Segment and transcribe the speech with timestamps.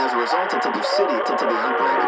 [0.00, 1.98] As a result of the city to the outbreak.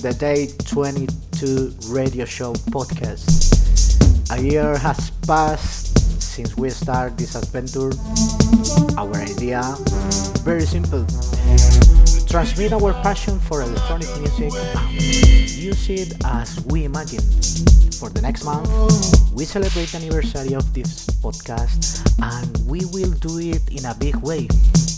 [0.00, 4.30] To the Day 22 radio show podcast.
[4.30, 7.90] A year has passed since we started this adventure.
[8.96, 9.62] Our idea,
[10.44, 11.04] very simple.
[12.28, 15.00] Transmit our passion for electronic music and
[15.50, 17.24] use it as we imagine.
[17.98, 18.68] For the next month,
[19.34, 24.16] we celebrate the anniversary of this podcast and we will do it in a big
[24.16, 24.48] way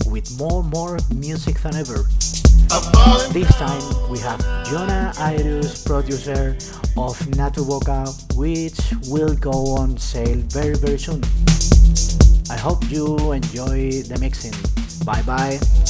[0.06, 2.04] with more more music than ever.
[3.32, 6.50] This time we have Jonah Iris, producer
[6.98, 8.04] of Natuboca,
[8.36, 11.22] which will go on sale very very soon.
[12.50, 14.52] I hope you enjoy the mixing.
[15.06, 15.81] Bye bye.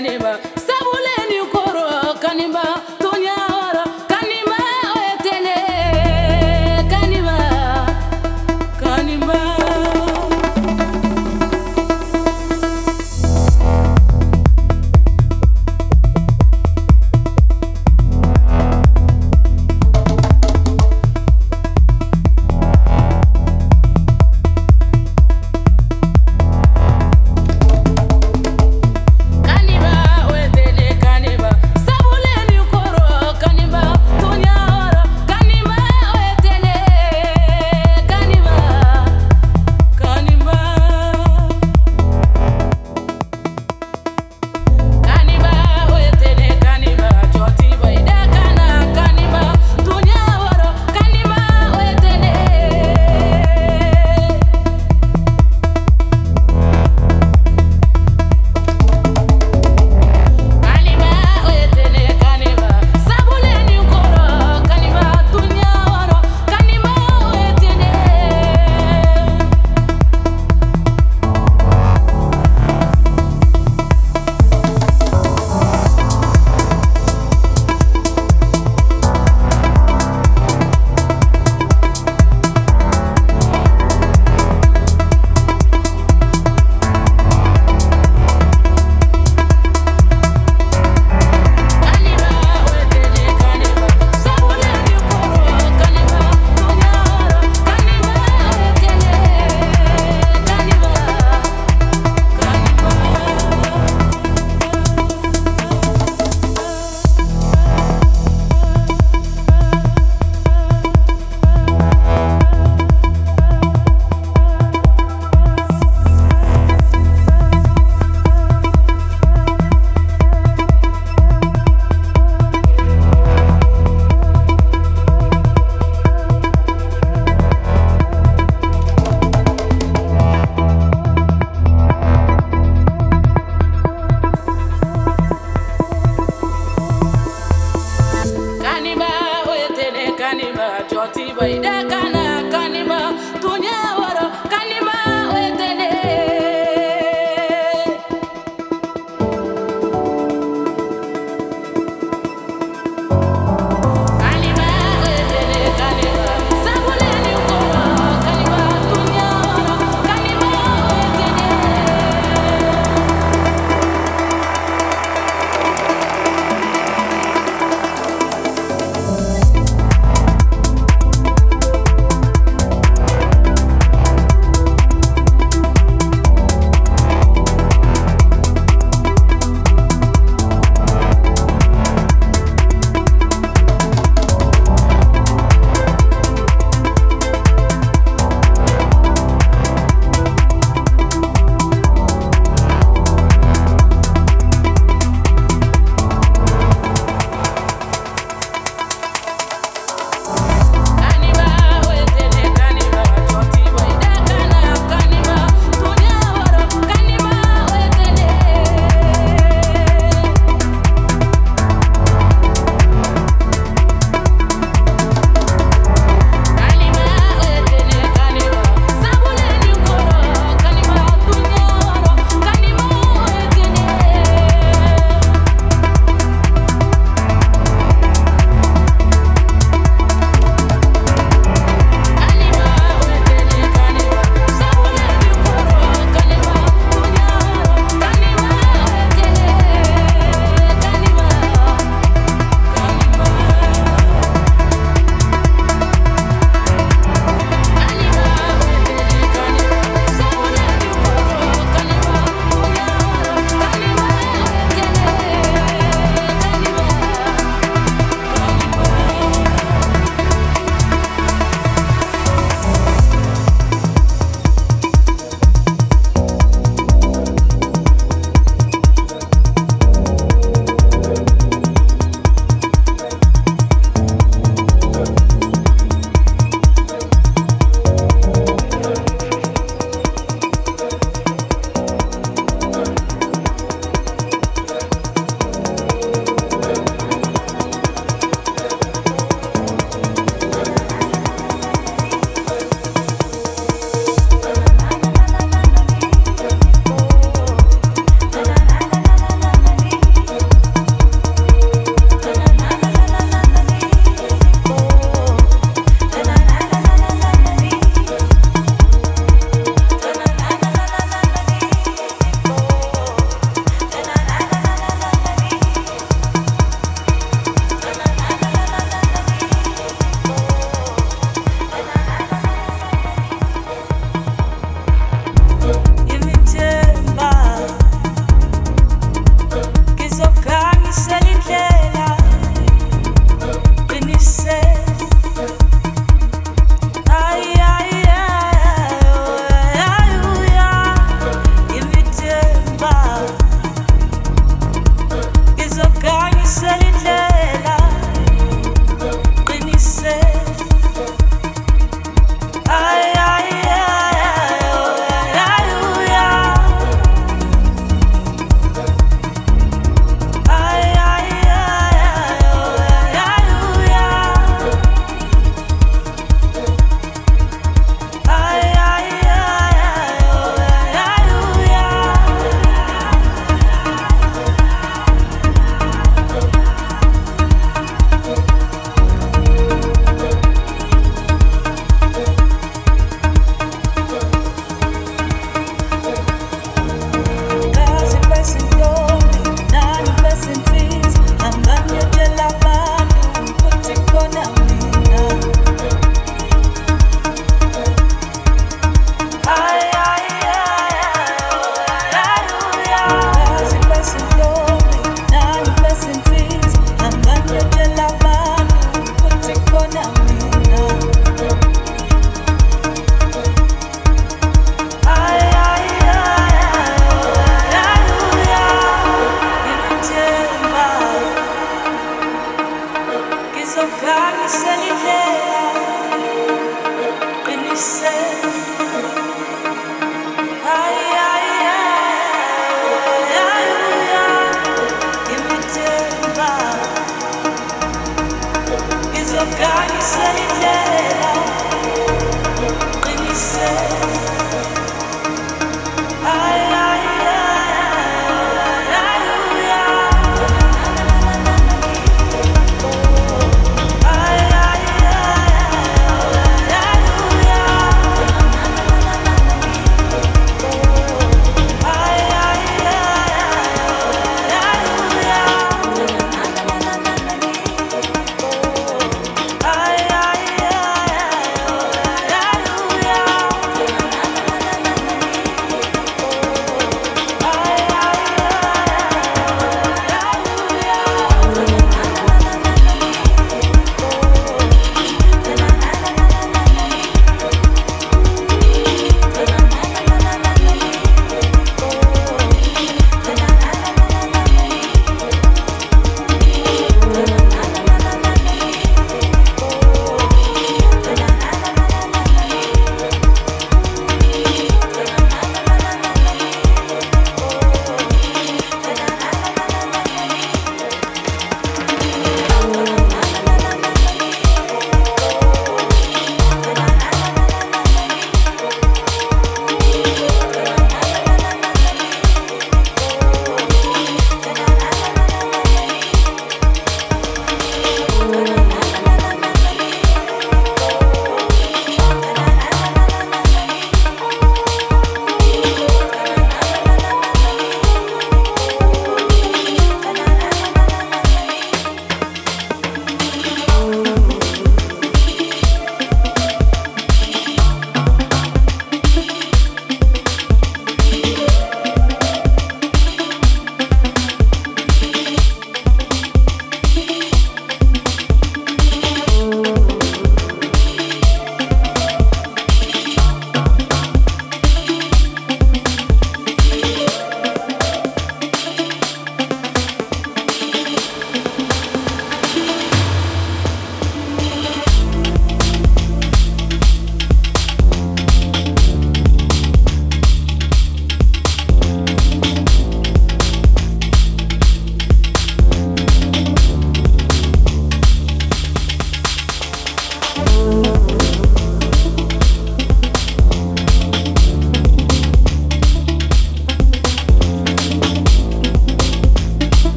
[0.00, 0.39] neighbor.